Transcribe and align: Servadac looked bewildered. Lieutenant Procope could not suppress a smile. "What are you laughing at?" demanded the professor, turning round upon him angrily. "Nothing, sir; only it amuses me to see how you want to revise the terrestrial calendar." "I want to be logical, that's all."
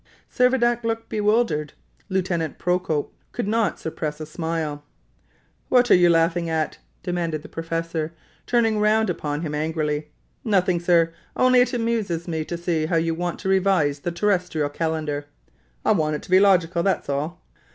Servadac 0.35 0.83
looked 0.83 1.09
bewildered. 1.09 1.73
Lieutenant 2.09 2.57
Procope 2.57 3.13
could 3.31 3.47
not 3.47 3.79
suppress 3.79 4.19
a 4.19 4.25
smile. 4.25 4.83
"What 5.69 5.91
are 5.91 5.95
you 5.95 6.09
laughing 6.09 6.49
at?" 6.49 6.79
demanded 7.03 7.43
the 7.43 7.47
professor, 7.49 8.11
turning 8.47 8.79
round 8.79 9.11
upon 9.11 9.41
him 9.41 9.53
angrily. 9.53 10.09
"Nothing, 10.43 10.79
sir; 10.79 11.13
only 11.35 11.61
it 11.61 11.71
amuses 11.71 12.27
me 12.27 12.43
to 12.45 12.57
see 12.57 12.87
how 12.87 12.95
you 12.95 13.13
want 13.13 13.37
to 13.41 13.47
revise 13.49 13.99
the 13.99 14.11
terrestrial 14.11 14.69
calendar." 14.69 15.27
"I 15.85 15.91
want 15.91 16.23
to 16.23 16.31
be 16.31 16.39
logical, 16.39 16.81
that's 16.81 17.07
all." 17.07 17.39